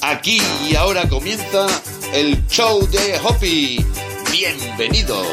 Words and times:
Aquí 0.00 0.40
y 0.68 0.76
ahora 0.76 1.08
comienza 1.08 1.66
el 2.12 2.46
show 2.46 2.86
de 2.88 3.18
Hoppy. 3.24 3.84
Bienvenidos. 4.30 5.26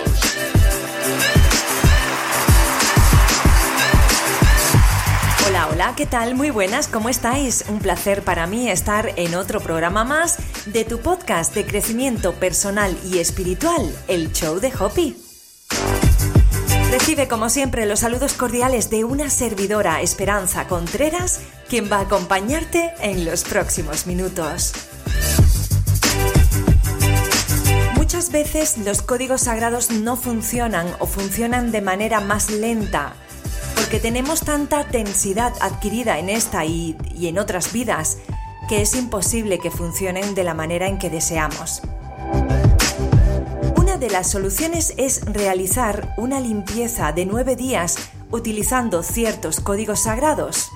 Hola, 5.48 5.68
hola, 5.72 5.94
¿qué 5.98 6.06
tal? 6.06 6.36
Muy 6.36 6.50
buenas, 6.52 6.88
¿cómo 6.88 7.10
estáis? 7.10 7.66
Un 7.68 7.80
placer 7.80 8.24
para 8.24 8.48
mí 8.48 8.70
estar 8.70 9.12
en 9.16 9.36
otro 9.36 9.60
programa 9.60 10.04
más 10.04 10.38
de 10.68 10.86
tu 10.86 11.00
podcast 11.00 11.54
de 11.56 11.66
crecimiento 11.66 12.34
personal 12.34 12.96
y 13.12 13.18
espiritual, 13.18 13.92
el 14.08 14.32
show 14.32 14.60
de 14.60 14.72
Hoppy. 14.78 15.29
Recibe 16.92 17.28
como 17.28 17.50
siempre 17.50 17.86
los 17.86 18.00
saludos 18.00 18.34
cordiales 18.34 18.90
de 18.90 19.04
una 19.04 19.30
servidora, 19.30 20.02
Esperanza 20.02 20.68
Contreras, 20.68 21.40
quien 21.70 21.92
va 21.92 21.98
a 21.98 22.02
acompañarte 22.02 22.94
en 23.00 23.26
los 23.26 23.44
próximos 23.44 24.08
minutos. 24.08 24.74
Muchas 27.96 28.32
veces 28.32 28.80
los 28.80 29.04
códigos 29.04 29.42
sagrados 29.42 29.92
no 29.92 30.18
funcionan 30.18 30.88
o 30.98 31.06
funcionan 31.06 31.72
de 31.72 31.82
manera 31.82 32.22
más 32.22 32.50
lenta 32.50 33.14
porque 33.76 34.00
tenemos 34.00 34.42
tanta 34.42 34.84
tensidad 34.86 35.54
adquirida 35.62 36.20
en 36.20 36.30
esta 36.30 36.66
y, 36.66 36.98
en 37.22 37.38
otras 37.38 37.72
vidas 37.72 38.18
que 38.68 38.82
es 38.82 38.96
imposible 38.96 39.60
que 39.60 39.72
funcionen 39.72 40.36
de 40.36 40.44
la 40.44 40.54
manera 40.54 40.88
en 40.88 40.98
que 40.98 41.10
deseamos. 41.10 41.82
De 44.00 44.10
las 44.10 44.32
soluciones 44.32 44.94
es 44.96 45.26
realizar 45.26 46.14
una 46.16 46.40
limpieza 46.40 47.12
de 47.12 47.26
nueve 47.26 47.58
días 47.58 47.98
utilizando 48.32 49.04
ciertos 49.04 49.60
códigos 49.60 50.04
sagrados. 50.04 50.72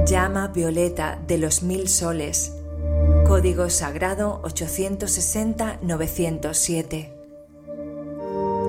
Llama 0.07 0.47
violeta 0.55 1.21
de 1.27 1.37
los 1.37 1.61
mil 1.61 1.89
soles. 1.89 2.53
Código 3.27 3.69
sagrado 3.69 4.41
860-907. 4.43 7.09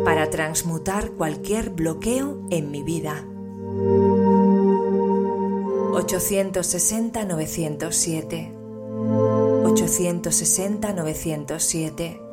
Para 0.04 0.28
transmutar 0.30 1.12
cualquier 1.12 1.70
bloqueo 1.70 2.44
en 2.50 2.72
mi 2.72 2.82
vida. 2.82 3.24
860-907. 5.92 8.52
860-907. 9.62 12.29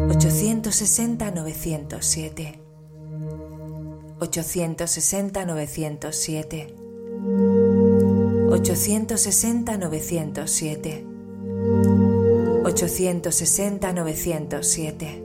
860-907. 0.08 2.54
860-907. 4.20 6.66
860-907. 8.50 11.04
860-907. 12.64 15.20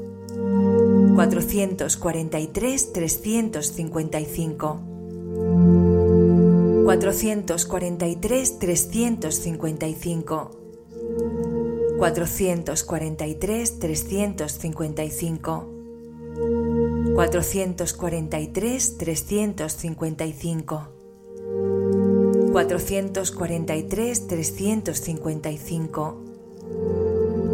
443 1.17 2.93
355 2.93 4.93
443 6.85 8.59
355 8.59 10.51
443 11.99 13.79
355 13.79 15.63
443 17.15 18.97
355 18.99 20.81
443 22.53 24.27
355 24.27 27.02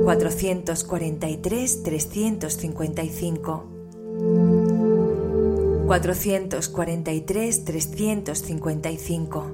cuatrocientos 0.09 0.85
cuarenta 0.85 1.29
y 1.29 1.37
tres 1.37 1.83
trescientos 1.83 2.57
cincuenta 2.57 3.03
y 3.03 3.11
cinco. 3.11 3.67
cuatrocientos 5.87 6.71
cuarenta 6.71 7.12
y 7.12 7.21
tres 7.21 7.67
trescientos 7.67 8.41
cincuenta 8.41 8.91
y 8.91 8.97
cinco, 8.97 9.53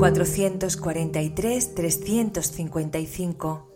cuatrocientos 0.00 0.76
cuarenta 0.76 1.22
y 1.22 1.30
tres 1.30 1.76
trescientos 1.76 2.50
cincuenta 2.50 2.98
y 2.98 3.06
cinco, 3.06 3.68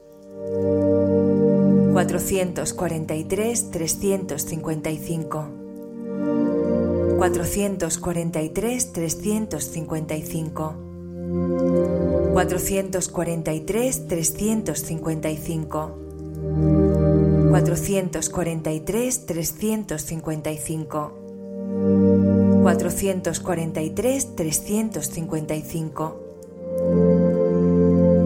cuatrocientos 1.93 2.75
cuarenta 2.75 3.15
y 3.15 3.23
tres 3.23 3.71
trescientos 3.71 4.43
cincuenta 4.45 4.91
y 4.91 4.99
cinco, 4.99 5.47
cuatrocientos 7.19 7.99
cuarenta 7.99 8.43
y 8.43 8.49
tres 8.49 8.93
trescientos 8.93 9.63
cincuenta 9.63 10.17
y 10.17 10.23
cinco. 10.23 10.75
443 12.33 14.07
355 14.09 15.91
443 17.51 19.19
355 19.27 21.11
443 22.63 24.27
355 24.37 26.13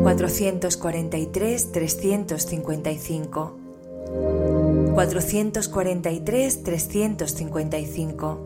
443 0.05 1.59
355 1.73 3.53
443 4.95 6.63
355 6.63 8.37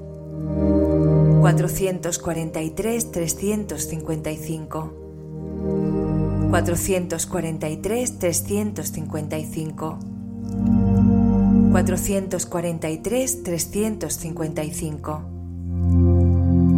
443 1.41 3.05
355 3.11 5.08
cuatrocientos 6.49 7.27
cuarenta 7.27 7.69
y 7.69 7.77
tres 7.77 8.19
trescientos 8.19 8.91
cincuenta 8.91 9.39
y 9.39 9.45
cinco. 9.45 9.99
cuatrocientos 11.71 12.47
cuarenta 12.47 12.89
y 12.89 12.99
tres 12.99 13.43
trescientos 13.43 14.15
cincuenta 14.15 14.65
y 14.65 14.73
cinco. 14.73 15.23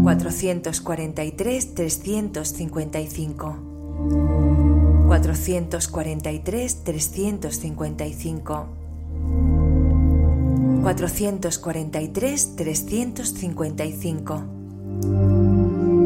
cuatrocientos 0.02 0.80
cuarenta 0.80 1.24
y 1.24 1.30
tres 1.32 1.74
trescientos 1.74 2.48
cincuenta 2.48 3.00
y 3.00 3.06
cinco. 3.06 3.56
cuatrocientos 5.06 5.86
cuarenta 5.86 6.32
y 6.32 6.40
tres 6.40 6.82
trescientos 6.82 7.56
cincuenta 7.60 8.06
y 8.06 8.12
cinco. 8.12 8.66
cuatrocientos 10.82 11.58
cuarenta 11.58 12.00
y 12.02 12.08
tres 12.08 12.56
trescientos 12.56 13.28
cincuenta 13.34 13.84
y 13.84 13.92
cinco. 13.92 14.42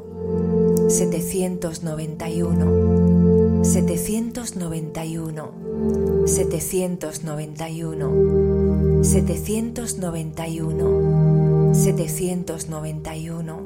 791, 0.90 3.64
791, 3.64 5.52
791, 6.26 9.02
791, 9.02 11.74
791, 11.74 13.65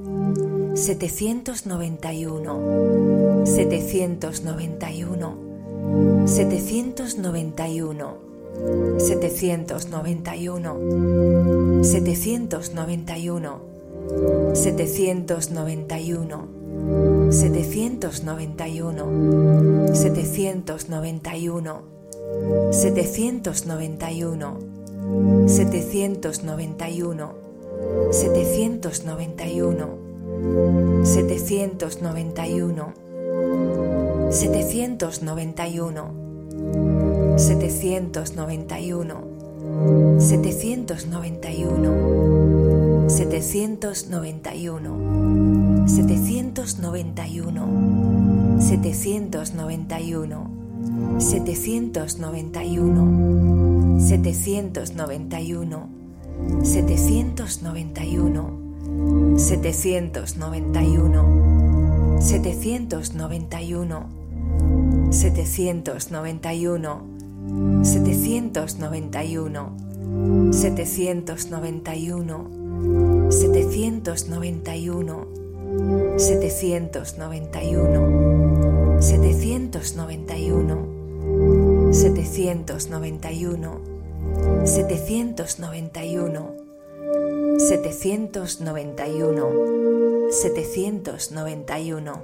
Setecientos 0.75 1.67
noventa 1.67 2.13
y 2.13 2.27
uno 2.27 3.45
setecientos 3.45 4.43
noventa 4.43 4.93
y 4.93 5.05
uno, 5.05 5.35
setecientos 6.27 7.19
noventa 7.19 7.69
y 7.69 7.81
uno, 7.81 8.15
setecientos 8.99 9.89
noventa 9.89 10.37
y 10.37 10.49
uno, 10.49 10.77
setecientos 11.83 12.75
noventa 12.75 13.17
y 13.17 13.31
uno, 13.31 13.61
setecientos 14.53 15.51
noventa 15.51 15.99
y 15.99 16.13
uno, 16.13 16.49
setecientos 17.31 18.23
noventa 18.25 18.69
y 18.69 18.81
uno, 18.83 19.93
setecientos 19.93 20.89
noventa 20.89 21.37
y 21.37 21.49
uno, 21.49 21.83
setecientos 22.73 23.67
noventa 23.67 24.13
y 24.13 24.25
uno, 24.25 24.59
setecientos 25.47 26.45
noventa 26.45 26.89
y 26.91 27.03
uno, 27.03 27.35
setecientos 28.11 29.05
noventa 29.05 29.47
y 29.49 29.61
uno. 29.63 30.00
Setecientos 31.03 32.03
noventa 32.03 32.47
y 32.47 32.61
uno, 32.61 32.93
setecientos 34.31 35.23
noventa 35.23 35.67
y 35.67 35.81
uno, 35.81 36.13
setecientos 37.37 38.37
noventa 38.37 38.79
y 38.81 38.93
uno, 38.93 39.25
setecientos 40.19 41.07
noventa 41.07 41.53
y 41.53 41.65
uno, 41.65 43.09
setecientos 43.09 44.09
noventa 44.09 44.55
y 44.55 44.69
uno, 44.69 45.89
setecientos 45.89 46.79
noventa 46.79 47.27
y 47.27 47.41
uno, 47.41 47.67
setecientos 48.67 49.55
noventa 49.55 50.01
y 50.01 50.15
uno, 50.15 51.19
setecientos 51.19 52.19
noventa 52.19 52.65
y 52.65 52.79
uno, 52.79 53.99
setecientos 54.01 54.95
noventa 54.95 55.41
y 55.41 55.55
uno, 55.55 55.89
setecientos 56.63 57.63
noventa 57.63 58.05
y 58.05 58.19
uno. 58.19 58.60
791, 59.37 62.21
791, 62.21 64.07
791, 65.11 65.13
791, 65.13 65.85
791, 67.85 69.77
791, 73.31 73.31
791, 73.31 75.11
791, 79.51 81.93
791, 81.93 83.79
791, 84.65 86.60
791, 87.59 90.31
791. 90.31 92.23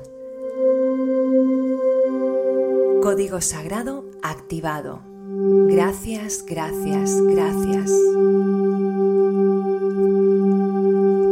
Código 3.03 3.41
sagrado 3.41 4.05
activado. 4.23 5.01
Gracias, 5.69 6.45
gracias, 6.47 7.21
gracias. 7.23 7.91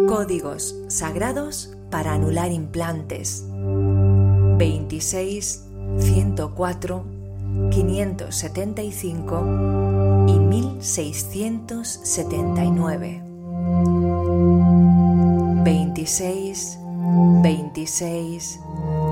Códigos 0.09 0.75
sagrados 0.89 1.77
para 1.91 2.15
anular 2.15 2.51
implantes. 2.53 3.45
26, 4.59 5.65
104, 5.99 7.05
575 7.71 10.27
y 10.29 10.39
1679. 10.39 13.34
26, 15.65 16.79
26, 17.43 18.59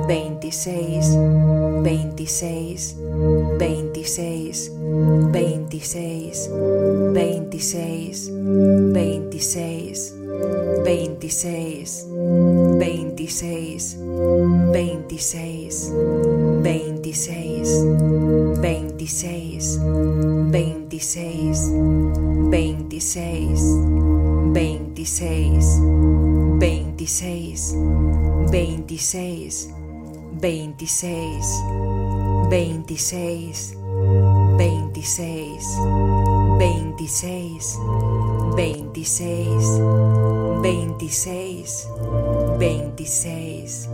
26, 0.09 1.17
26, 1.83 2.95
26, 3.59 4.71
26, 5.33 6.49
26, 7.15 8.29
26, 8.93 10.21
26, 10.85 12.07
26, 12.79 13.97
26, 14.73 15.92
26, 16.62 17.83
26, 18.61 19.79
26, 20.51 21.68
26, 22.51 23.66
26, 24.53 25.79
26, 26.61 27.68
26, 28.51 29.68
26, 30.40 31.33
26, 32.51 33.75
26, 34.59 35.77
26, 36.59 38.32
26, 38.57 39.81
26, 40.62 41.88
26, 42.59 43.88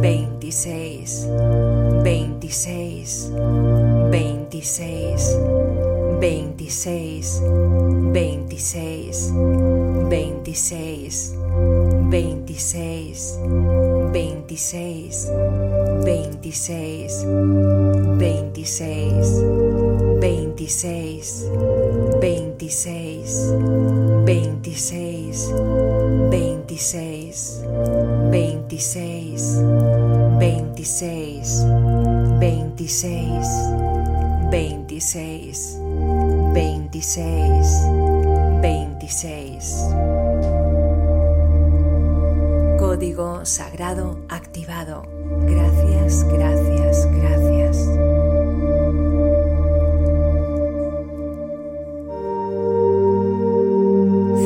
26, 0.00 1.26
26, 2.02 3.30
26, 4.10 5.79
26, 6.20 7.40
26, 8.12 9.32
26, 10.10 11.32
26, 12.10 13.38
26, 14.12 15.26
26, 16.04 17.24
26, 18.18 19.40
26, 20.20 21.44
26, 22.20 23.44
26, 24.26 25.50
26, 26.30 27.50
26, 28.30 29.58
26, 30.40 31.64
26 32.40 34.39
veintiséis, 34.50 35.78
veintiséis, 36.52 37.68
veintiséis. 38.60 39.76
Código 42.78 43.44
sagrado 43.44 44.18
activado. 44.28 45.02
Gracias, 45.46 46.24
gracias, 46.24 47.06
gracias. 47.12 47.76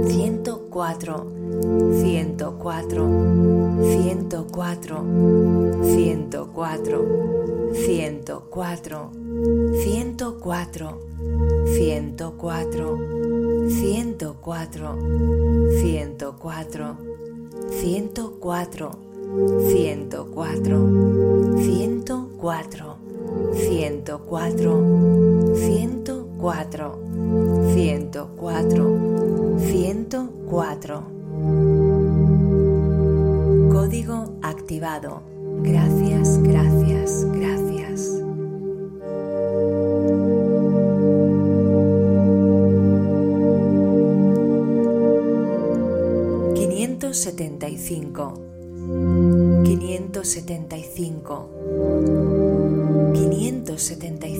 ciento 0.08 0.60
cuatro, 0.70 1.26
ciento 15.74 16.38
cuatro, 16.42 16.98
ciento 17.80 19.07
104, 19.28 20.78
104, 21.60 22.98
104, 23.54 24.84
104, 25.56 27.00
104, 27.74 29.60
104. 29.60 31.04
Código 33.72 34.18
activado. 34.42 35.22
Gracias, 35.62 36.42
gracias, 36.44 37.26
gracias. 37.32 38.22
Quinientos 46.56 47.18
setenta 47.18 47.68
y 47.68 47.78
cinco 47.78 48.34
quinientos 49.68 50.30
setenta 50.30 50.78
y 50.78 50.84
cinco, 50.84 51.50
quinientos 53.14 53.84
setenta 53.84 54.26
y 54.26 54.36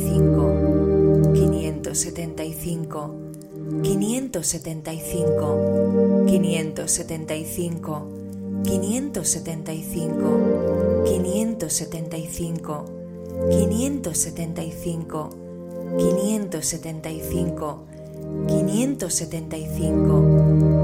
cinco, 19.66 20.24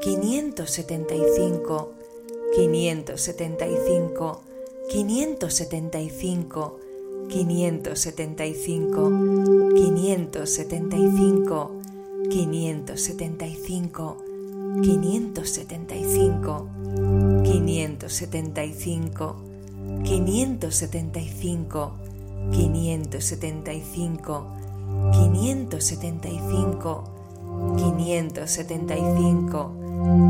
quinientos 0.00 0.70
setenta 0.70 1.14
y 1.14 1.24
cinco, 1.34 1.92
quinientos 2.40 3.20
setenta 3.20 3.66
y 3.66 3.76
cinco, 3.86 4.42
quinientos 4.88 5.54
Quiniento 7.32 7.96
setenta 7.96 8.44
y 8.44 8.52
cinco, 8.52 9.10
quinientos 9.74 10.50
setenta 10.50 10.98
y 10.98 11.10
cinco, 11.16 11.70
quinientos 12.28 13.00
setenta 13.00 13.46
y 13.46 13.54
cinco, 13.54 14.18
quinientos 14.82 15.48
setenta 15.48 15.96
y 15.96 16.04
cinco, 16.04 16.68
quinientos 17.42 18.12
setenta 18.12 18.62
y 18.66 18.74
cinco, 18.74 19.36
quinientos 20.04 20.74
setenta 20.74 21.20
y 21.20 21.30
cinco, 21.30 21.92
quinientos 22.52 23.24
setenta 23.24 23.72
y 23.72 23.80
cinco, 23.80 24.48
quinientos 25.10 25.84
setenta 25.84 26.28
y 26.28 26.38
cinco, 26.38 27.04
quinientos 27.78 28.50
setenta 28.50 28.94
y 28.94 29.00
cinco, 29.16 29.72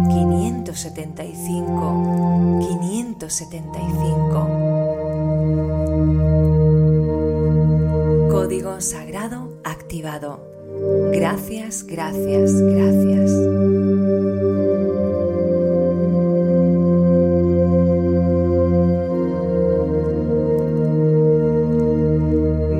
quinientos 0.08 0.78
setenta 0.78 1.24
y 1.24 1.34
cinco, 1.34 2.60
quinientos 2.60 3.32
setenta 3.32 3.80
y 3.80 3.90
cinco. 3.90 5.01
Código 8.42 8.80
sagrado 8.80 9.56
activado. 9.62 10.40
Gracias, 11.12 11.84
gracias, 11.86 12.52
gracias. 12.60 13.30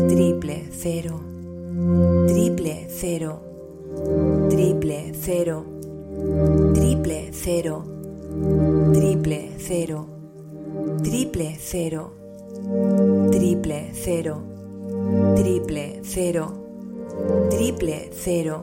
triple 0.09 0.69
cero, 0.73 1.21
triple 2.29 2.87
cero, 2.89 3.41
triple 4.49 5.13
cero, 5.15 5.65
triple 6.75 7.33
cero, 7.33 8.00
triple 8.93 9.53
cero, 9.59 10.07
triple 11.03 11.57
cero 11.59 12.21
triple 13.31 13.91
cero, 13.95 14.43
triple 15.37 16.01
cero, 16.03 16.53
triple 17.51 18.11
cero, 18.13 18.63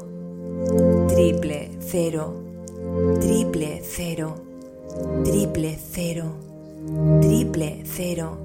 triple 1.07 1.77
cero, 1.79 2.43
triple 3.19 3.81
cero, 3.81 4.33
triple 5.23 5.77
cero, 5.77 6.35
triple 7.21 7.85
cero, 7.85 8.37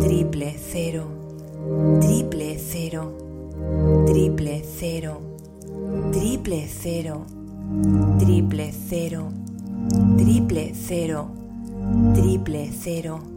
triple 0.00 0.56
cero, 0.58 1.06
triple 2.06 2.58
cero, 2.58 3.12
triple 4.06 4.62
cero, 4.64 5.20
triple 6.12 6.68
cero, 6.68 7.26
triple 8.18 8.72
cero, 8.72 9.32
triple 10.16 10.74
cero, 10.74 11.30
triple 12.14 12.70
cero 12.72 13.30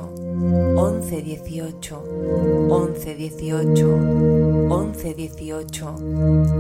11, 0.78 1.26
18, 1.26 1.96
11, 2.70 3.16
18, 3.18 4.68
11, 4.70 5.14
18, 5.18 5.88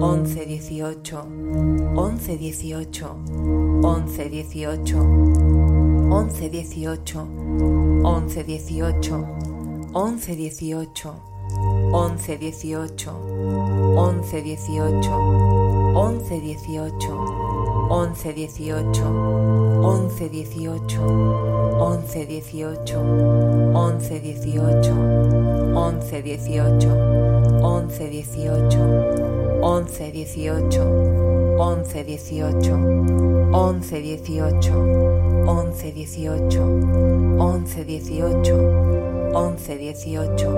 11, 0.02 0.40
18, 0.50 1.18
11, 1.96 2.38
18, 2.38 3.18
once 3.98 4.34
dieciocho, 4.38 5.16
once 6.10 6.50
dieciocho, 6.50 7.16
once 8.12 8.44
dieciocho, 8.44 9.24
once 9.92 10.36
dieciocho, 10.36 11.13
once 11.92 12.38
dieciocho, 12.38 13.12
once 13.94 14.42
dieciocho, 14.42 15.18
once 15.94 16.40
dieciocho, 16.40 17.47
once 17.89 18.34
dieciocho, 18.34 19.06
once 19.82 20.30
dieciocho, 20.30 21.02
once 21.80 22.26
dieciocho, 22.26 23.00
once 23.73 24.21
dieciocho, 24.21 24.93
once 25.73 26.21
dieciocho, 26.21 26.91
once 27.62 28.10
dieciocho, 28.10 28.84
once 29.62 30.12
dieciocho, 30.12 30.84
once 31.58 32.04
dieciocho. 32.04 33.28
11 35.47 35.93
18 35.93 37.38
11 37.39 37.86
18 37.86 38.54
11 39.34 39.78
18 39.78 40.52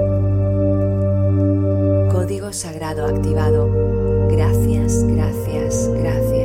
Código 2.12 2.52
sagrado 2.52 3.06
activado. 3.06 3.70
Gracias, 4.30 5.04
gracias, 5.04 5.88
gracias. 5.94 6.39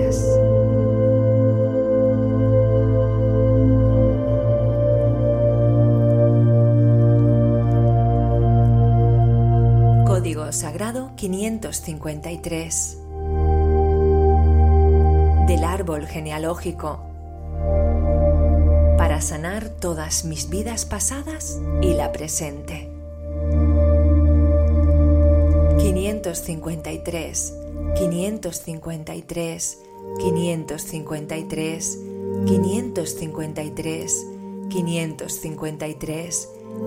553 11.24 12.98
del 15.46 15.64
árbol 15.64 16.06
genealógico. 16.06 17.00
Para 18.98 19.22
sanar 19.22 19.70
todas 19.70 20.26
mis 20.26 20.50
vidas 20.50 20.84
pasadas 20.84 21.58
y 21.80 21.94
la 21.94 22.12
presente. 22.12 22.90
553, 25.78 27.54
553, 27.96 29.78
553, 30.18 31.98
553, 32.58 34.26
553, 34.76 36.37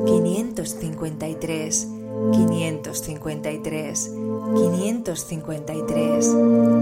553, 0.06 1.88
553, 2.32 4.27
553, 4.54 6.22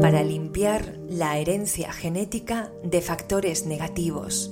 Para 0.00 0.24
limpiar 0.24 0.98
la 1.08 1.38
herencia 1.38 1.92
genética 1.92 2.72
de 2.82 3.00
factores 3.00 3.66
negativos. 3.66 4.50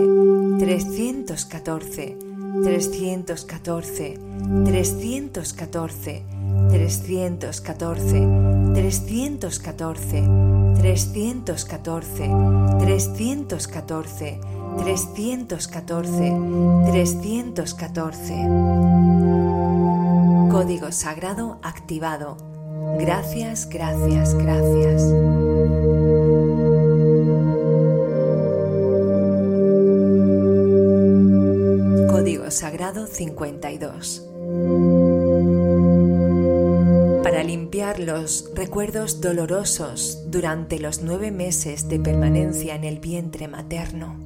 314, 0.59 2.17
314, 2.63 4.17
314, 4.65 6.23
314, 6.69 7.77
314, 8.75 10.23
314, 10.77 11.91
314, 12.79 14.41
314, 14.79 16.33
314. 16.87 18.35
Código 20.51 20.93
sagrado 20.93 21.59
activado. 21.63 22.56
Gracias, 22.99 23.69
gracias, 23.69 24.35
gracias. 24.35 25.03
Código 32.11 32.51
sagrado 32.51 33.07
52. 33.07 34.27
limpiar 37.47 38.01
los 38.01 38.51
recuerdos 38.55 39.21
dolorosos 39.21 40.25
durante 40.27 40.79
los 40.79 41.03
nueve 41.03 41.31
meses 41.31 41.89
de 41.89 41.99
permanencia 42.01 42.75
en 42.75 42.85
el 42.85 42.99
vientre 42.99 43.49
materno. 43.49 44.17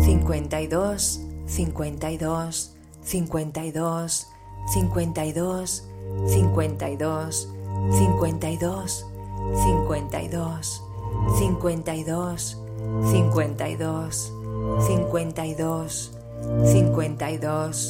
52, 0.00 1.20
52, 1.46 2.76
52, 3.04 4.26
52, 4.72 5.82
52, 6.28 7.46
52, 7.90 9.04
52, 9.52 10.82
52, 11.38 12.56
52, 13.10 13.12
52, 13.12 14.30
52, 14.78 16.02
52, 16.66 17.82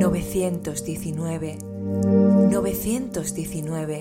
919, 0.00 0.62
919, 0.62 1.58
919, 2.50 4.00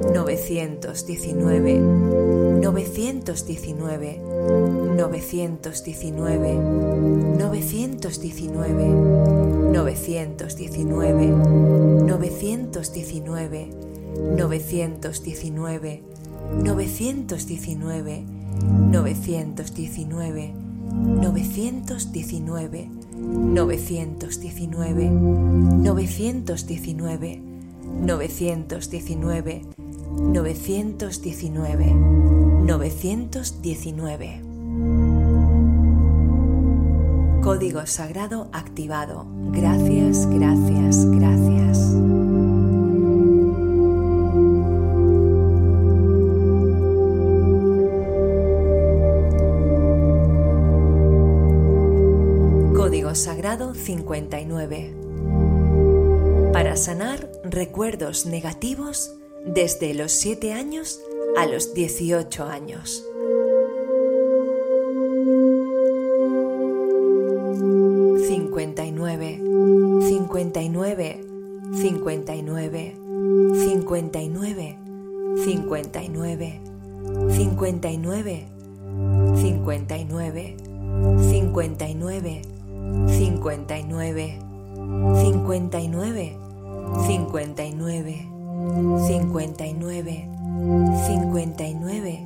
919, 0.00 0.80
919, 2.60 3.20
919, 4.96 5.60
919, 5.60 6.46
919, 9.66 10.40
919, 18.90 18.90
919, 18.90 20.69
919, 20.92 22.90
919, 23.54 25.10
919, 25.10 27.42
919, 28.00 29.62
919, 30.10 31.94
919. 32.66 34.42
Código 37.42 37.86
sagrado 37.86 38.48
activado. 38.52 39.26
Gracias, 39.50 40.26
gracias, 40.26 41.06
gracias. 41.06 41.39
Sagrado 53.50 53.74
59 53.74 54.94
para 56.52 56.76
sanar 56.76 57.28
recuerdos 57.42 58.24
negativos 58.24 59.12
desde 59.44 59.92
los 59.92 60.12
7 60.12 60.52
años 60.52 61.00
a 61.36 61.46
los 61.46 61.74
18 61.74 62.44
años. 62.44 63.04
Cincuenta 68.28 68.84
y 68.84 68.92
nueve, 68.92 69.40
cincuenta 70.06 70.62
y 70.62 70.68
nueve, 70.68 71.20
cincuenta 71.74 72.36
y 72.36 72.42
nueve, 72.42 72.94
cincuenta 73.64 74.22
y 74.22 74.28
nueve, 74.28 74.76
cincuenta 75.44 76.00
y 76.00 76.08
nueve, 76.08 76.60
cincuenta 77.34 77.90
y 79.96 80.04
nueve, 80.04 80.56
cincuenta 81.32 81.88
y 81.88 81.94
nueve, 81.96 82.42
59, 82.90 84.38
59, 85.22 86.38
59, 87.06 87.46
59, 87.46 88.30
59, 89.06 90.26
59, 91.06 91.50
59, 91.50 92.24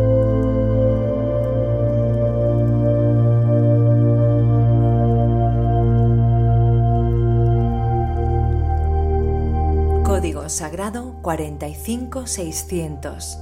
Sagrado 10.49 11.15
45600. 11.21 13.37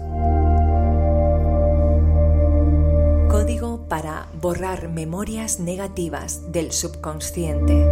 Código 3.29 3.87
para 3.87 4.27
borrar 4.39 4.89
memorias 4.89 5.59
negativas 5.59 6.51
del 6.51 6.71
subconsciente. 6.71 7.83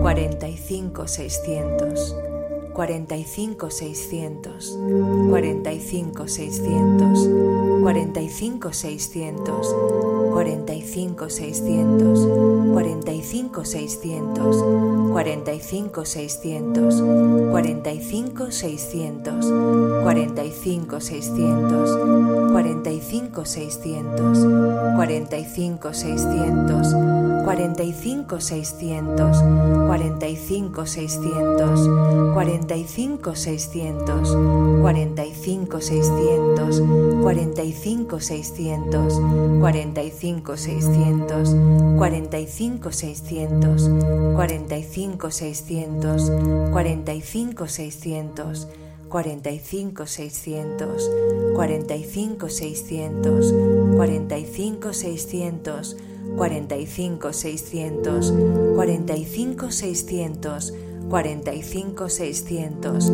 45600. 0.00 2.31
45 2.74 3.70
600 3.70 4.76
45 5.30 6.26
600 6.26 7.42
45 7.82 8.70
600 8.70 9.82
45 25.12 25.84
600 25.84 26.82
45 27.42 28.40
600 28.40 29.32
45 29.86 30.86
600 30.86 32.32
45 32.34 32.61
Cuarenta 32.62 32.76
y 32.76 32.86
cinco 32.86 33.34
seiscientos, 33.34 34.36
cuarenta 34.80 35.26
y 35.26 35.34
cinco 35.34 35.80
seiscientos, 35.80 36.80
cuarenta 37.20 37.64
y 37.64 37.72
cinco 37.72 38.20
seiscientos, 38.20 39.20
cuarenta 39.58 40.00
y 40.04 40.12
cinco 40.12 40.56
seiscientos, 40.56 41.56
cuarenta 41.98 42.38
y 42.38 42.46
cinco 42.46 42.92
seiscientos, 42.92 43.90
cuarenta 44.36 44.76
y 44.78 44.84
cinco 44.84 45.32
seiscientos, 45.32 46.30
cuarenta 46.70 47.12
y 47.14 47.20
cinco 47.20 47.66
seiscientos. 47.66 48.68
45600. 49.12 50.96
45600. 51.54 53.52
45600. 53.98 55.94
45600. 56.38 58.32
45600. 61.10 61.10
45600. 61.10 63.10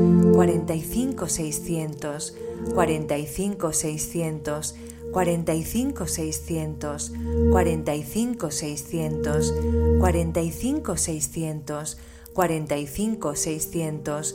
45600. 2.75 4.73
45600. 5.13 7.13
45600. 7.51 9.53
45600. 9.99 11.97
45600. 12.35 14.35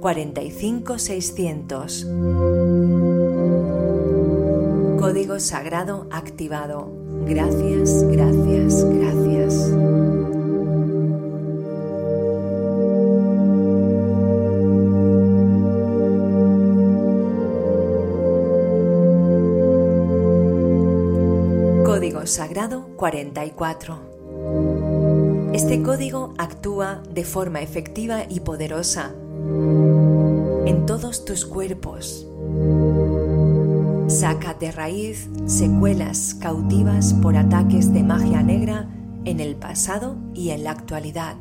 45600. 0.00 2.06
Código 4.98 5.38
sagrado 5.40 6.06
activado. 6.10 6.90
Gracias, 7.26 8.02
gracias, 8.04 8.84
gracias. 8.84 9.70
Código 21.84 22.26
sagrado 22.26 22.86
44. 22.96 23.98
Este 25.52 25.82
código 25.82 26.32
actúa 26.38 27.02
de 27.10 27.24
forma 27.24 27.60
efectiva 27.60 28.24
y 28.28 28.40
poderosa 28.40 29.12
en 30.70 30.86
todos 30.86 31.24
tus 31.24 31.44
cuerpos. 31.44 32.24
Saca 34.06 34.54
de 34.54 34.70
raíz 34.70 35.28
secuelas 35.46 36.36
cautivas 36.40 37.12
por 37.14 37.36
ataques 37.36 37.92
de 37.92 38.04
magia 38.04 38.40
negra 38.44 38.88
en 39.24 39.40
el 39.40 39.56
pasado 39.56 40.14
y 40.32 40.50
en 40.50 40.62
la 40.62 40.70
actualidad. 40.70 41.34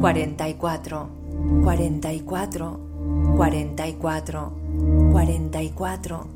44, 0.00 1.08
44, 1.62 2.80
44, 3.36 4.50
44, 5.12 6.26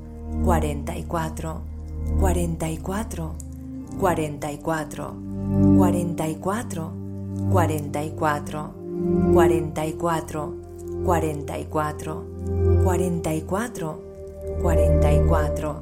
44, 0.47 1.63
44, 2.11 3.35
44, 3.99 5.15
44, 5.77 7.01
44, 7.51 8.72
44, 9.33 10.53
44, 11.05 12.24
44, 12.85 13.45
44, 13.53 13.97
44, 14.62 15.76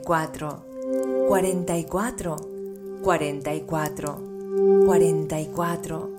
44, 1.30 2.38
44, 3.04 4.27
44, 4.58 6.10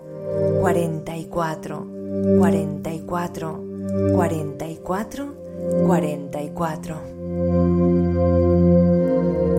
44, 0.60 1.86
44, 2.38 3.60
44, 4.14 5.34
44. 5.86 6.96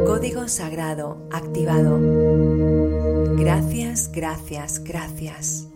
Código 0.06 0.48
sagrado 0.48 1.18
activado. 1.32 2.00
Gracias, 3.38 4.12
gracias, 4.12 4.84
gracias. 4.84 5.68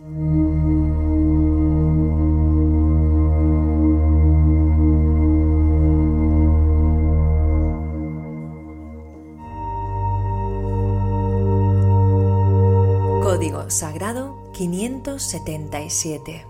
Sagrado 13.74 14.38
577. 14.52 16.46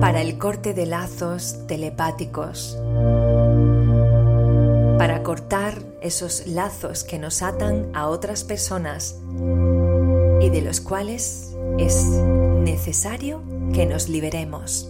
Para 0.00 0.20
el 0.20 0.38
corte 0.38 0.74
de 0.74 0.86
lazos 0.86 1.66
telepáticos. 1.66 2.78
Para 4.96 5.24
cortar 5.24 5.82
esos 6.00 6.46
lazos 6.46 7.02
que 7.02 7.18
nos 7.18 7.42
atan 7.42 7.90
a 7.94 8.06
otras 8.06 8.44
personas 8.44 9.18
y 10.40 10.50
de 10.50 10.62
los 10.62 10.80
cuales 10.80 11.56
es 11.78 12.04
necesario 12.04 13.42
que 13.72 13.86
nos 13.86 14.08
liberemos. 14.08 14.88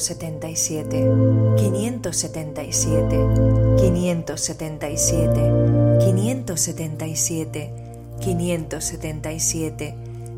577, 0.00 1.56
577, 1.56 3.76
577, 3.76 5.98
577, 6.00 7.70
577, 8.18 9.94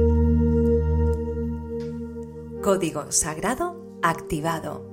Código 2.62 3.10
sagrado 3.10 3.76
activado. 4.02 4.84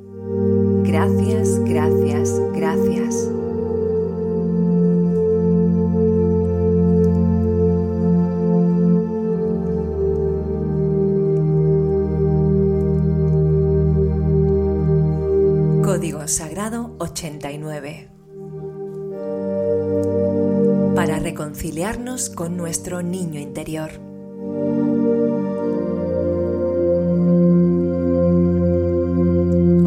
Gracias, 0.84 1.60
gracias, 1.66 2.39
gracias. 2.54 3.30
Para 20.93 21.18
reconciliarnos 21.18 22.30
con 22.30 22.55
nuestro 22.57 23.01
niño 23.01 23.39
interior. 23.39 23.89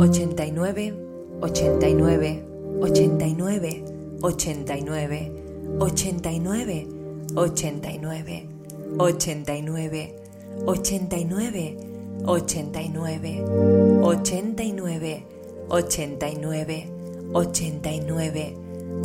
Ochenta 0.01 0.45
y 0.45 0.51
nueve, 0.51 0.93
ochenta 1.41 1.89
y 1.89 1.95
nueve, 1.95 2.43
ochenta 2.81 3.27
y 3.29 3.35
nueve, 3.35 3.85
ochenta 4.23 4.77
y 4.77 4.83
nueve, 4.83 5.33
ochenta 5.79 6.33
y 6.33 6.41
nueve, 6.41 6.89
ochenta 7.37 7.93
y 7.93 7.99
nueve, 8.01 8.49
ochenta 8.97 9.57
y 9.57 9.63
nueve, 9.63 10.17
ochenta 10.67 11.17
y 11.17 11.25
nueve, 11.25 11.77
ochenta 12.27 12.83
y 12.83 12.89
nueve, 12.89 13.45
ochenta 14.03 14.65
y 14.65 14.73
nueve, 14.73 15.27
ochenta 15.69 16.29
y 16.29 16.37
nueve. 16.37 17.00
89, 17.35 18.57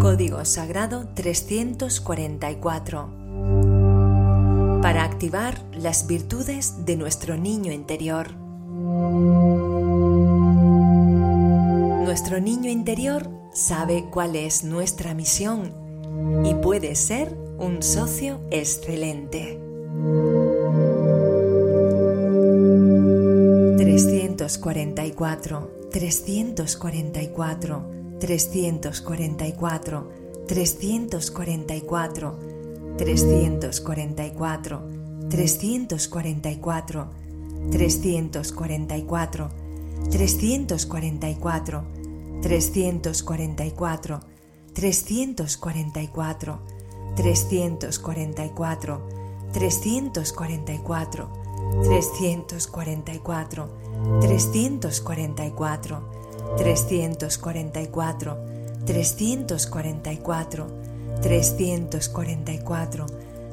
Código 0.00 0.44
sagrado 0.44 1.08
344 1.14 3.08
para 4.82 5.02
activar 5.02 5.64
las 5.72 6.06
virtudes 6.06 6.86
de 6.86 6.96
nuestro 6.96 7.36
niño 7.36 7.72
interior. 7.72 8.28
Nuestro 12.06 12.38
niño 12.38 12.70
interior 12.70 13.28
sabe 13.52 14.04
cuál 14.12 14.36
es 14.36 14.62
nuestra 14.62 15.12
misión 15.12 15.74
y 16.44 16.54
puede 16.54 16.94
ser 16.94 17.36
un 17.58 17.82
socio 17.82 18.38
excelente. 18.52 19.58
344, 23.76 25.88
344, 25.90 27.86
344, 28.20 28.20
344, 28.20 30.08
344, 30.46 32.38
344, 35.28 37.10
344, 37.72 39.65
344, 40.10 41.84
344, 42.42 44.20
344, 44.72 44.74
344, 44.74 46.58
344, 47.14 49.00
344, 49.52 51.28
344, 51.82 52.88
344, 56.56 58.36
344, 58.86 58.86
344, 58.86 60.66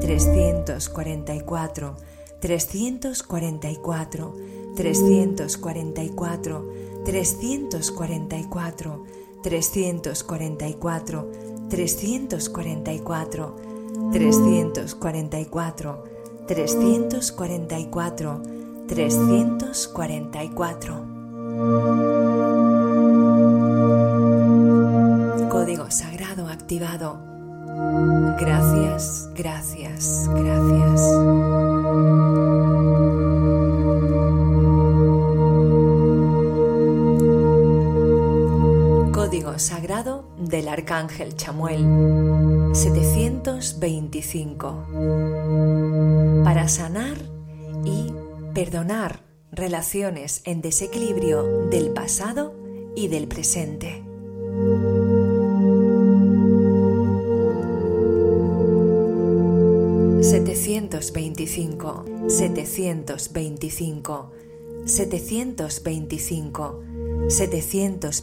344, 0.00 1.96
344, 2.40 2.40
344, 2.40 3.60
344, 7.04 9.04
344, 9.42 11.49
344, 11.70 13.56
344, 14.12 16.04
344, 16.46 18.42
344. 18.88 20.94
Código 25.48 25.90
sagrado 25.90 26.48
activado. 26.48 27.18
Gracias, 28.38 29.28
gracias, 29.36 30.28
gracias. 30.34 31.69
Del 40.50 40.68
Arcángel 40.68 41.36
Chamuel 41.36 42.74
725. 42.74 44.86
Para 46.44 46.68
sanar 46.68 47.16
y 47.84 48.12
perdonar 48.52 49.20
relaciones 49.52 50.42
en 50.44 50.60
desequilibrio 50.60 51.68
del 51.70 51.90
pasado 51.90 52.52
y 52.96 53.06
del 53.08 53.28
presente. 53.28 54.02
Setecientos 60.20 61.12
veinticinco, 61.12 62.04
setecientos 62.26 63.32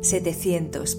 setecientos 0.01 0.97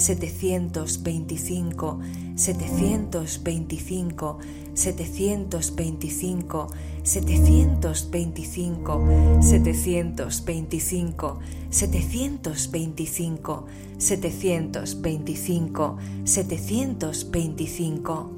setecientos 0.01 1.03
veinticinco 1.03 2.01
setecientos 2.35 3.43
veinticinco 3.45 4.39
setecientos 4.73 5.75
veinticinco 5.77 6.69
setecientos 7.03 8.11
veinticinco 8.11 9.05
setecientos 9.43 10.43
veinticinco 10.47 11.39
setecientos 11.69 12.71
veinticinco 12.71 13.67
setecientos 13.99 15.01
veinticinco 15.03 15.99
setecientos 16.25 17.31
veinticinco. 17.31 18.31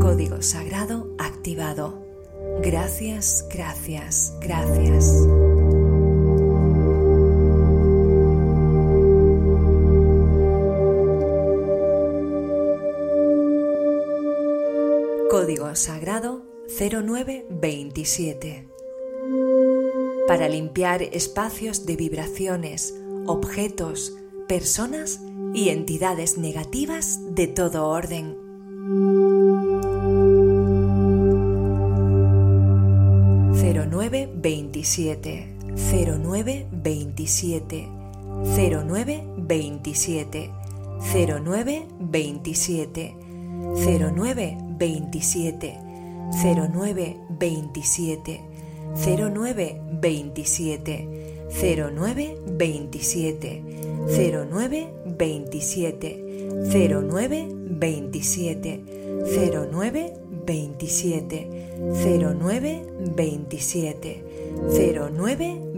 Código 0.00 0.40
sagrado 0.40 1.08
activado. 1.18 2.02
Gracias 2.62 3.44
gracias 3.52 4.32
gracias. 4.40 5.12
Sagrado 15.74 16.44
0927. 16.68 18.68
Para 20.26 20.48
limpiar 20.48 21.02
espacios 21.02 21.84
de 21.86 21.96
vibraciones, 21.96 22.94
objetos, 23.26 24.16
personas 24.48 25.20
y 25.54 25.68
entidades 25.70 26.36
negativas 26.38 27.18
de 27.34 27.48
todo 27.48 27.88
orden. 27.88 28.36
Cero 33.54 33.86
nueve 33.90 34.30
veintisiete, 34.32 35.56
cero 35.76 36.16
nueve 43.54 44.56
veintisiete, 44.78 45.76
cero 46.40 46.68
nueve 46.72 47.16
veintisiete, 47.38 48.40
cero 48.94 49.28
nueve 49.28 49.80
veintisiete, 50.00 51.08
cero 51.50 51.90
nueve 51.92 52.36
veintisiete, 52.46 53.62
cero 54.08 54.44
nueve 54.48 54.88
veintisiete, 55.18 56.12
cero 56.70 57.02
nueve 57.02 57.48
veintisiete. 57.78 59.00
0927 59.30 61.94
0927 61.94 62.86
0927 62.86 64.22
0927 64.68 65.72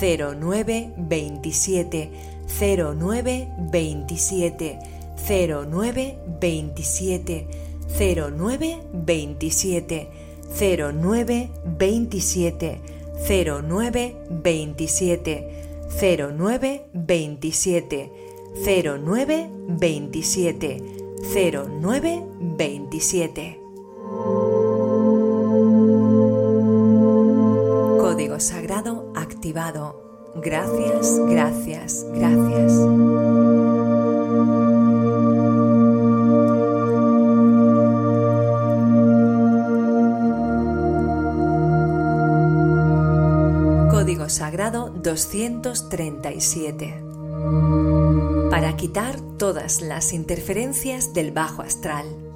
0927 0.00 2.08
0927 2.58 4.78
0927 5.28 7.46
0927 7.88 10.08
0927 10.58 12.80
0927 13.28 15.42
0927 16.00 18.10
0927 18.64 20.82
0927 21.32 23.60
Código 27.98 28.40
sagrado 28.40 29.12
activado. 29.14 30.09
Gracias, 30.34 31.20
gracias, 31.28 32.06
gracias. 32.14 32.72
Sagrado 44.30 44.90
237 44.90 47.02
para 48.48 48.76
quitar 48.76 49.20
todas 49.38 49.82
las 49.82 50.12
interferencias 50.12 51.12
del 51.12 51.32
bajo 51.32 51.62
astral. 51.62 52.29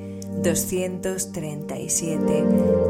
237, 0.42 2.44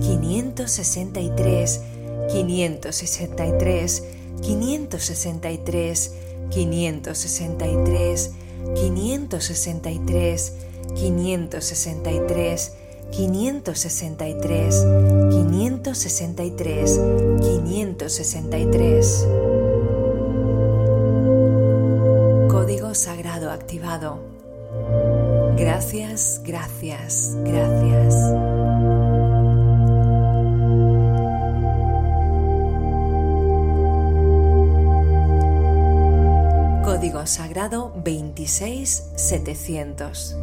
563, 0.00 1.80
563, 2.30 4.02
563, 4.40 6.29
563, 6.50 8.32
563, 8.74 10.52
563, 10.94 12.72
563, 13.10 14.84
563, 15.30 17.00
563. 17.40 19.26
Código 22.48 22.94
sagrado 22.94 23.50
activado. 23.50 24.20
Gracias, 25.56 26.40
gracias, 26.44 27.36
gracias. 27.44 28.59
Código 37.00 37.26
Sagrado 37.26 37.92
26700 38.04 40.36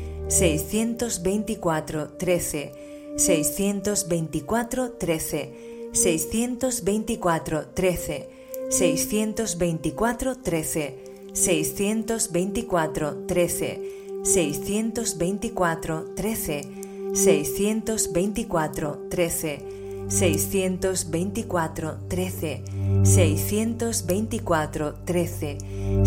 624 1.16 2.10
13 2.18 2.72
624 3.16 4.90
13 4.98 5.52
624 5.92 7.66
13 7.74 8.28
624 8.70 10.36
13 10.42 11.05
624 11.36 13.26
13 13.26 13.80
624 14.24 16.14
13 16.16 16.64
624 17.12 18.96
13 19.10 19.60
624 20.08 21.98
13 22.08 22.62
624 23.04 24.94
13 25.04 25.56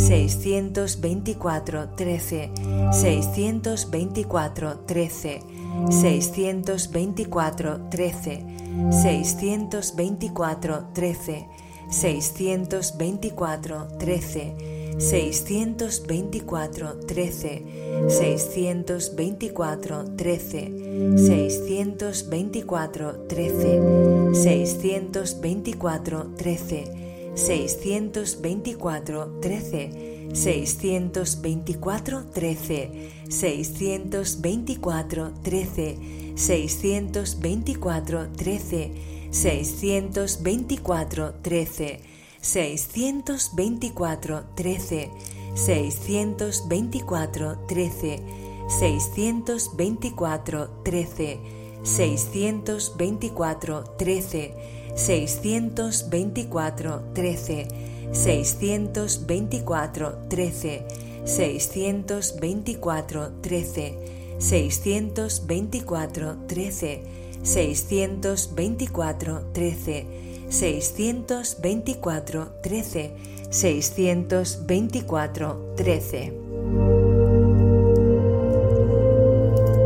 624 0.08 1.88
13 1.94 1.94
624 1.94 1.94
13 1.96 2.50
624 2.92 4.78
13 4.88 5.44
624 5.92 7.80
13 7.90 8.44
624 8.90 10.84
13 10.94 11.46
624 11.92 13.88
13 13.98 14.79
624 15.00 16.96
13 17.08 17.64
624 18.10 20.04
13 20.16 20.72
624 21.16 23.16
13 23.28 24.34
624 24.34 26.30
13 26.36 26.92
624 27.36 29.30
13 29.40 29.90
624 30.34 32.24
13 32.34 32.90
624 33.30 35.32
13 35.42 35.98
624 36.36 38.30
13 38.36 38.92
624 39.32 41.34
13 41.42 42.09
624 42.42 44.44
13 44.56 45.10
624 45.56 47.58
13 47.68 48.22
624 48.70 50.70
13 50.84 51.40
624 51.84 53.84
13 53.98 54.54
624 54.96 57.04
13 57.14 57.68
624 58.14 60.16
13 60.30 60.84
624 61.26 63.32
13 63.42 63.94
624 64.40 66.38
13 66.48 67.02
624 67.44 69.44
13 69.54 70.29
624 70.50 72.48
13 72.62 73.14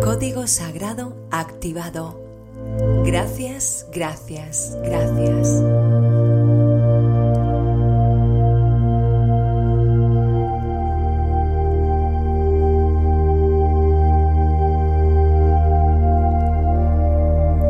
Código 0.01 0.47
sagrado 0.47 1.15
activado. 1.31 2.21
Gracias, 3.03 3.87
gracias, 3.91 4.77
gracias. 4.83 5.63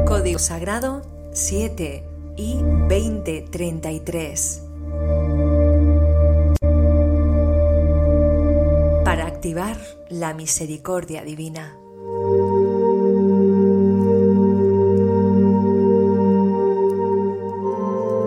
Código 0.05 0.39
sagrado 0.39 1.01
7 1.31 2.12
y 2.35 2.57
2033. 2.89 4.63
Para 9.03 9.27
activar 9.27 9.77
la 10.09 10.33
misericordia 10.33 11.23
divina. 11.23 11.77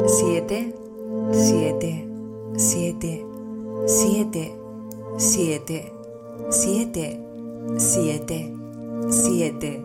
Siete, 0.07 0.75
siete, 1.33 2.07
siete, 2.57 3.27
siete, 3.87 4.55
siete, 5.17 5.93
siete, 6.49 7.21
siete, 7.79 8.53
siete, 9.09 9.83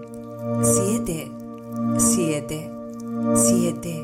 siete, 0.64 1.32
siete 1.98 2.72
siete, 3.36 4.04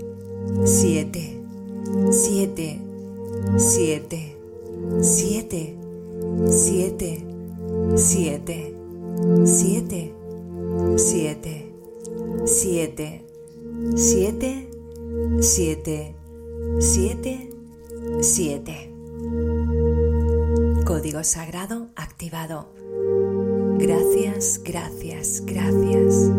7, 0.65 1.43
7, 2.11 2.79
7, 3.57 4.35
7, 5.01 5.75
7, 6.51 7.25
7, 7.95 8.73
7, 9.45 10.13
7, 10.95 11.71
7, 12.45 13.21
7, 13.95 14.69
7, 15.41 16.15
7, 16.79 17.49
7. 18.21 18.91
Código 20.85 21.23
sagrado 21.23 21.87
activado. 21.95 22.67
Gracias, 23.77 24.61
gracias, 24.63 25.43
gracias. 25.45 26.29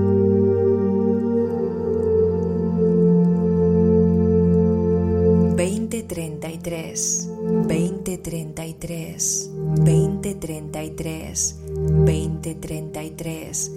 veinte 7.67 8.19
treinta 8.19 8.65
y 8.65 8.75
tres 8.75 9.51
veinte 9.81 10.35
treinta 10.37 10.83
y 10.85 10.91
tres 10.91 11.59
veinte 11.67 12.55
treinta 12.55 13.03
y 13.03 13.11
tres 13.11 13.73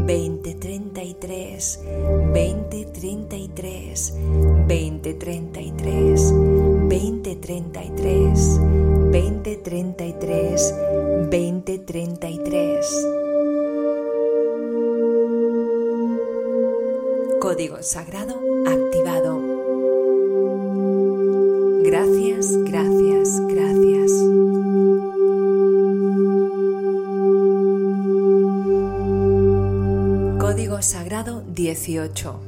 2033, 0.06 1.78
2033, 2.34 4.12
2033, 4.68 6.55
2033, 7.42 8.60
2033, 9.12 10.74
2033. 11.30 13.08
Código 17.42 17.84
sagrado 17.84 18.40
activado. 18.66 19.42
Gracias, 21.84 22.58
gracias, 22.64 23.42
gracias. 23.48 24.12
Código 30.40 30.82
sagrado 30.82 31.44
18. 31.48 32.40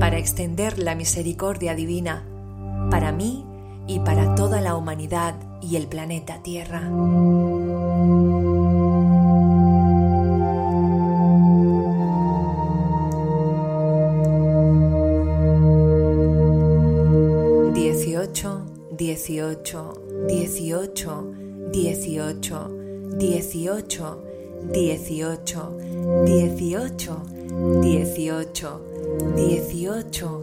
Para 0.00 0.18
extender 0.18 0.78
la 0.78 0.94
misericordia 0.94 1.74
divina 1.74 2.24
para 2.90 3.12
mí 3.12 3.44
y 3.86 4.00
para 4.00 4.34
toda 4.34 4.60
la 4.60 4.74
humanidad 4.74 5.34
y 5.60 5.76
el 5.76 5.86
planeta 5.86 6.42
Tierra. 6.42 6.82
Dieciocho, 17.74 18.66
dieciocho, 18.90 19.92
dieciocho, 20.28 21.32
dieciocho, 21.72 22.68
dieciocho, 23.18 24.22
dieciocho, 24.72 25.76
dieciocho, 26.24 27.22
dieciocho, 27.82 28.80
dieciocho, 29.36 30.42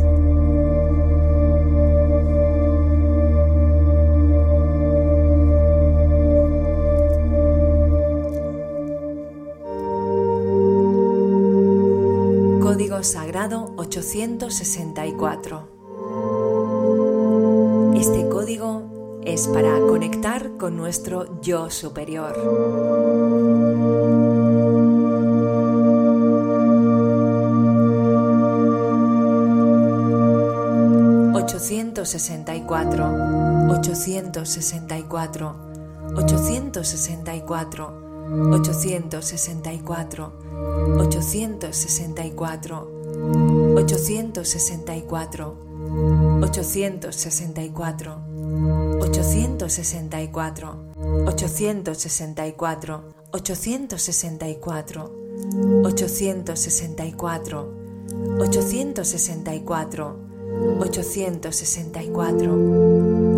Código 12.62 13.02
Sagrado 13.02 13.74
864. 13.76 15.68
Este 17.96 18.28
código 18.28 19.20
es 19.24 19.48
para 19.48 19.80
conectar 19.80 20.56
con 20.58 20.76
nuestro 20.76 21.40
yo 21.40 21.70
superior. 21.70 23.71
...864... 32.02 33.04
...864... 33.68 35.54
...864... 36.16 38.02
864, 38.32 40.32
864, 46.42 48.18
864, 49.00 50.76
864, 51.36 53.04
864, 53.32 55.10
864, 55.84 57.66
864, 58.40 60.21
864, 60.80 62.50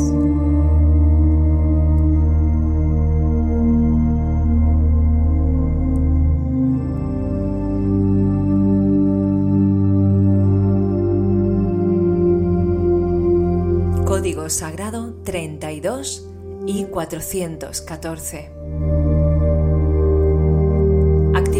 Código 14.05 14.51
Sagrado 14.51 15.15
32 15.25 16.29
y 16.67 16.85
414. 16.85 19.14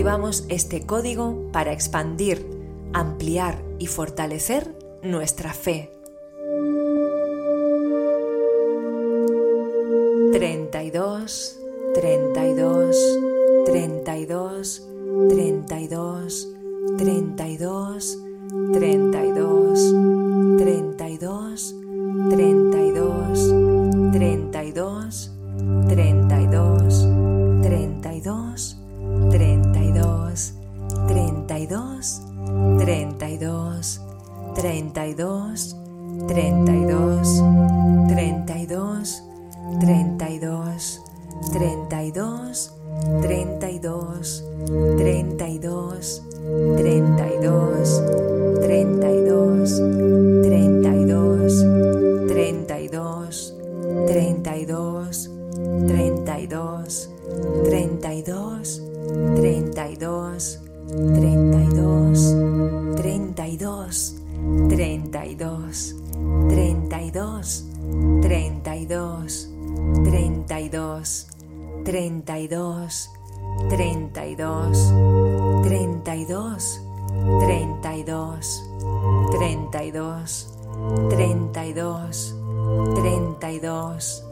Activamos 0.05 0.45
este 0.51 0.83
código 0.85 1.49
para 1.51 1.73
expandir, 1.73 2.47
ampliar 2.93 3.65
y 3.79 3.87
fortalecer 3.87 4.77
nuestra 5.03 5.55
fe. 5.55 5.91
32, 10.31 11.59
32, 11.95 12.97
32, 13.65 14.87
32, 15.31 16.49
32, 16.99 18.19
32, 18.19 18.19
32, 18.75 19.79
32, 20.69 21.75
32, 22.29 23.55
32, 24.13 25.31
32, 33.39 34.01
32, 34.55 35.75
32, 36.29 37.43
32, 38.09 39.23
32, 39.81 40.64
32, 71.95 73.09
32, 73.71 74.93
32, 75.63 76.83
32, 77.39 78.67
32, 79.31 80.51
32, 81.09 82.35
32, 82.97 84.25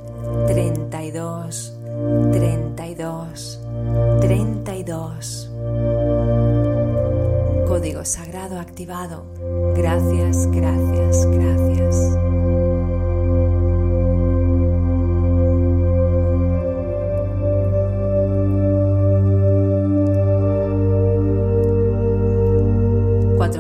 32, 0.49 1.73
32, 2.33 3.61
32. 4.21 5.51
Código 7.69 8.05
sagrado 8.05 8.59
activado. 8.59 9.25
Gracias, 9.77 10.51
gracias, 10.51 11.27
gracias. 11.27 12.19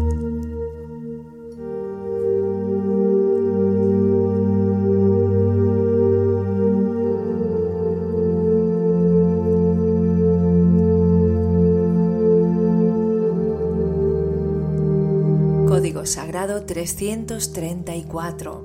334. 16.73 18.65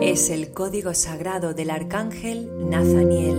Es 0.00 0.30
el 0.30 0.50
código 0.50 0.94
sagrado 0.94 1.54
del 1.54 1.70
arcángel 1.70 2.50
Nazaniel 2.68 3.36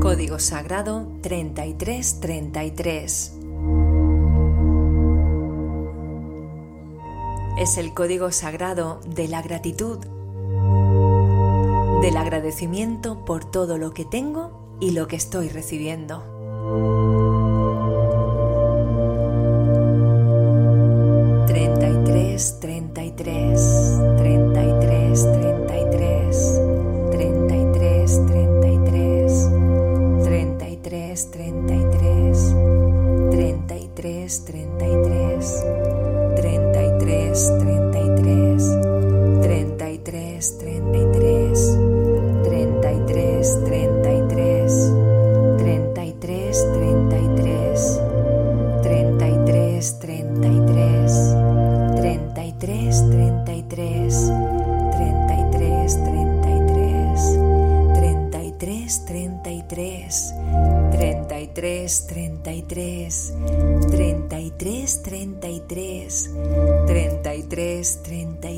Código 0.00 0.38
sagrado 0.38 1.08
3333. 1.22 3.32
Es 7.58 7.78
el 7.78 7.94
código 7.94 8.30
sagrado 8.30 9.00
de 9.06 9.28
la 9.28 9.40
gratitud, 9.40 10.04
del 12.00 12.16
agradecimiento 12.16 13.24
por 13.24 13.44
todo 13.44 13.78
lo 13.78 13.92
que 13.92 14.04
tengo 14.04 14.76
y 14.80 14.90
lo 14.90 15.08
que 15.08 15.16
estoy 15.16 15.48
recibiendo. 15.48 16.22
Treinta 21.46 21.88
y 21.88 22.04
tres, 22.04 22.58
treinta 22.60 23.04
y 23.04 23.10
tres, 23.12 23.98
treinta 24.18 24.64
y 24.64 24.80
tres, 24.80 25.32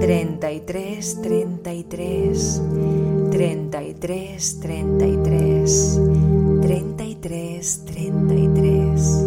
33, 0.00 1.20
33, 1.20 2.62
33, 3.30 4.60
33, 4.60 6.00
33, 6.62 7.84
33. 7.84 9.26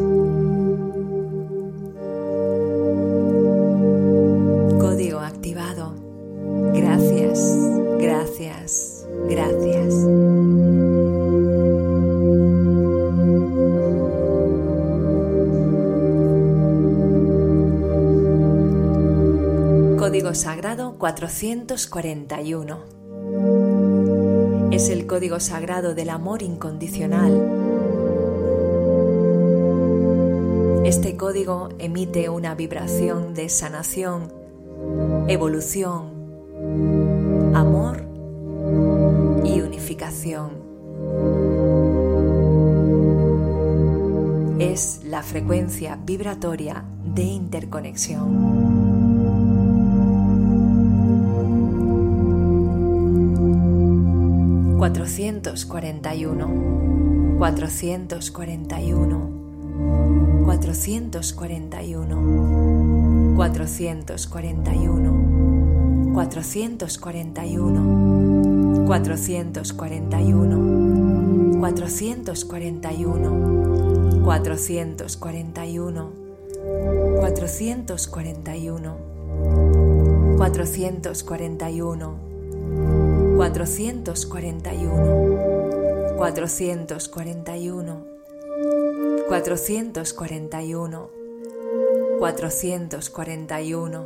Código 4.80 5.20
activado. 5.20 5.94
Gracias, 6.74 7.40
gracias. 8.00 8.83
Código 20.14 20.36
Sagrado 20.36 20.94
441. 21.00 22.78
Es 24.70 24.90
el 24.90 25.08
código 25.08 25.40
sagrado 25.40 25.96
del 25.96 26.12
amor 26.12 26.44
incondicional. 26.44 27.34
Este 30.86 31.18
código 31.18 31.70
emite 31.80 32.30
una 32.30 32.54
vibración 32.54 33.34
de 33.34 33.50
sanación, 33.50 34.32
evolución, 35.28 36.12
amor 37.56 38.04
y 39.44 39.62
unificación. 39.62 40.52
Es 44.60 45.02
la 45.06 45.24
frecuencia 45.24 45.98
vibratoria 46.06 46.86
de 47.04 47.24
interconexión. 47.24 48.83
Cuatrocientos 54.84 55.64
cuarenta 55.64 56.14
y 56.14 56.26
uno, 56.26 57.38
cuatrocientos 57.38 58.32
cuarenta 58.32 58.82
y 78.58 78.70
uno, 78.70 78.98
cuatrocientos 80.36 81.24
cuarenta 81.24 81.70
y 81.70 81.82
Cuatrocientos 83.44 84.26
cuarenta 84.26 84.74
y 84.74 84.86
uno, 84.86 86.16
cuatrocientos 86.16 87.10
cuarenta 87.10 87.58
y 87.58 87.70
uno, 87.70 88.06
cuatrocientos 89.28 90.14
cuarenta 90.14 90.64
y 90.64 90.76
uno, 90.76 91.10
cuatrocientos 92.20 93.10
cuarenta 93.10 93.62
y 93.62 93.74
uno, 93.74 94.06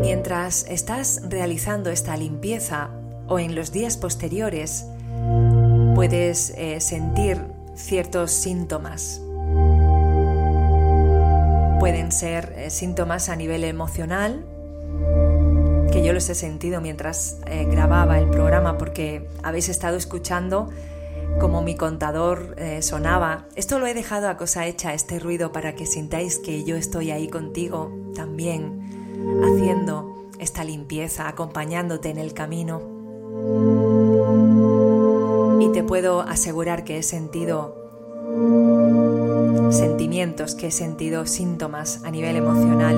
Mientras 0.01 0.67
estás 0.69 1.23
realizando 1.29 1.91
esta 1.91 2.17
limpieza 2.17 2.91
o 3.29 3.39
en 3.39 3.55
los 3.55 3.71
días 3.73 3.97
posteriores, 3.97 4.87
puedes 5.97 6.51
eh, 6.59 6.79
sentir 6.83 7.41
ciertos 7.75 8.31
síntomas. 8.31 9.23
Pueden 11.81 12.13
ser 12.13 12.53
eh, 12.55 12.69
síntomas 12.69 13.31
a 13.31 13.35
nivel 13.35 13.65
emocional, 13.65 14.45
que 15.91 16.05
yo 16.05 16.13
los 16.13 16.29
he 16.29 16.35
sentido 16.35 16.83
mientras 16.83 17.39
eh, 17.47 17.65
grababa 17.65 18.19
el 18.19 18.29
programa 18.29 18.77
porque 18.77 19.27
habéis 19.43 19.71
estado 19.71 19.97
escuchando 19.97 20.69
como 21.41 21.63
mi 21.63 21.77
contador 21.77 22.57
sonaba. 22.81 23.47
Esto 23.57 23.79
lo 23.79 23.87
he 23.87 23.95
dejado 23.95 24.29
a 24.29 24.37
cosa 24.37 24.67
hecha, 24.67 24.93
este 24.93 25.19
ruido, 25.19 25.51
para 25.51 25.75
que 25.75 25.87
sintáis 25.87 26.39
que 26.39 26.65
yo 26.65 26.77
estoy 26.77 27.11
ahí 27.11 27.29
contigo 27.29 27.91
también, 28.15 28.81
haciendo 29.43 30.29
esta 30.39 30.63
limpieza, 30.63 31.27
acompañándote 31.27 32.11
en 32.11 32.19
el 32.19 32.35
camino. 32.35 33.76
Y 35.67 35.73
te 35.73 35.83
puedo 35.83 36.21
asegurar 36.21 36.85
que 36.85 36.99
he 36.99 37.03
sentido 37.03 37.75
sentimientos, 39.73 40.55
que 40.55 40.69
he 40.69 40.71
sentido 40.71 41.27
síntomas 41.27 42.05
a 42.05 42.13
nivel 42.13 42.37
emocional, 42.37 42.95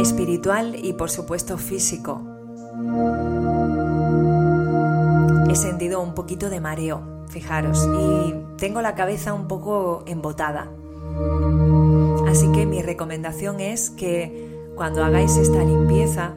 espiritual 0.00 0.74
y 0.84 0.94
por 0.94 1.08
supuesto 1.08 1.58
físico. 1.58 2.22
He 5.48 5.54
sentido 5.54 6.02
un 6.02 6.14
poquito 6.14 6.50
de 6.50 6.60
mareo, 6.60 7.04
fijaros, 7.28 7.88
y 8.00 8.34
tengo 8.58 8.82
la 8.82 8.96
cabeza 8.96 9.32
un 9.32 9.46
poco 9.46 10.02
embotada. 10.06 10.72
Así 12.26 12.50
que 12.50 12.66
mi 12.66 12.82
recomendación 12.82 13.60
es 13.60 13.90
que 13.90 14.72
cuando 14.74 15.04
hagáis 15.04 15.36
esta 15.36 15.62
limpieza, 15.62 16.34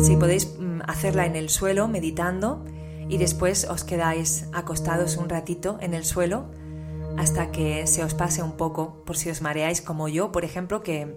si 0.00 0.16
podéis 0.16 0.58
mm, 0.58 0.80
hacerla 0.88 1.26
en 1.26 1.36
el 1.36 1.50
suelo 1.50 1.86
meditando 1.86 2.64
y 3.10 3.18
después 3.18 3.66
os 3.68 3.82
quedáis 3.82 4.46
acostados 4.52 5.16
un 5.16 5.28
ratito 5.28 5.76
en 5.80 5.92
el 5.94 6.04
suelo 6.04 6.46
hasta 7.18 7.50
que 7.50 7.86
se 7.88 8.04
os 8.04 8.14
pase 8.14 8.42
un 8.42 8.52
poco, 8.52 9.02
por 9.04 9.16
si 9.16 9.28
os 9.28 9.42
mareáis 9.42 9.82
como 9.82 10.08
yo, 10.08 10.30
por 10.30 10.44
ejemplo, 10.44 10.82
que 10.82 11.12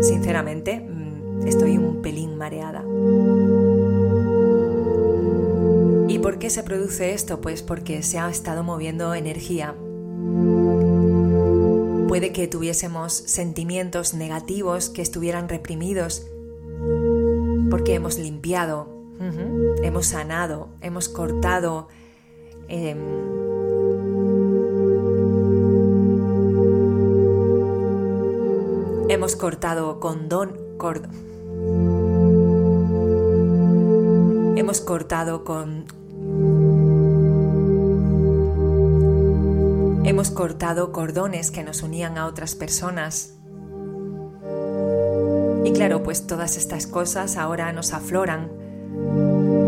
sinceramente 0.00 0.80
mm, 0.80 1.46
estoy 1.46 1.76
un 1.76 2.00
pelín 2.00 2.38
mareada. 2.38 2.84
¿Y 6.08 6.18
por 6.20 6.38
qué 6.38 6.48
se 6.48 6.62
produce 6.62 7.12
esto? 7.12 7.40
Pues 7.40 7.62
porque 7.62 8.02
se 8.02 8.18
ha 8.18 8.30
estado 8.30 8.62
moviendo 8.62 9.14
energía. 9.14 9.74
Puede 12.06 12.32
que 12.32 12.46
tuviésemos 12.46 13.12
sentimientos 13.12 14.14
negativos 14.14 14.90
que 14.90 15.02
estuvieran 15.02 15.48
reprimidos 15.48 16.28
porque 17.68 17.94
hemos 17.94 18.18
limpiado, 18.18 18.95
hemos 19.82 20.06
sanado, 20.06 20.68
hemos 20.80 21.08
cortado 21.08 21.88
em, 22.68 22.98
hemos 29.08 29.36
cortado 29.36 30.00
condón, 30.00 30.56
hemos 34.56 34.80
cortado 34.80 35.44
con 35.44 35.84
hemos 40.04 40.30
cortado 40.30 40.92
cordones 40.92 41.50
que 41.50 41.62
nos 41.64 41.82
unían 41.82 42.16
a 42.18 42.26
otras 42.26 42.54
personas. 42.54 43.32
Y 45.64 45.72
claro, 45.72 46.02
pues 46.04 46.26
todas 46.26 46.56
estas 46.56 46.86
cosas 46.86 47.36
ahora 47.36 47.72
nos 47.72 47.92
afloran 47.92 48.65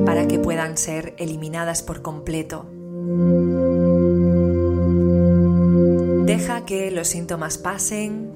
para 0.04 0.26
que 0.26 0.38
puedan 0.38 0.76
ser 0.76 1.14
eliminadas 1.18 1.82
por 1.82 2.02
completo. 2.02 2.66
Deja 6.24 6.64
que 6.64 6.90
los 6.90 7.08
síntomas 7.08 7.58
pasen, 7.58 8.30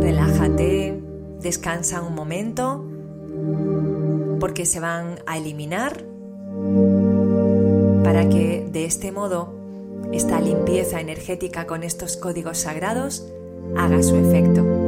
relájate, 0.00 1.00
descansa 1.40 2.02
un 2.02 2.14
momento, 2.14 2.84
porque 4.40 4.66
se 4.66 4.80
van 4.80 5.20
a 5.26 5.38
eliminar 5.38 6.04
para 8.02 8.28
que 8.28 8.66
de 8.70 8.84
este 8.84 9.12
modo 9.12 9.54
esta 10.12 10.40
limpieza 10.40 11.00
energética 11.00 11.66
con 11.66 11.82
estos 11.82 12.16
códigos 12.16 12.58
sagrados 12.58 13.26
haga 13.76 14.02
su 14.02 14.16
efecto. 14.16 14.87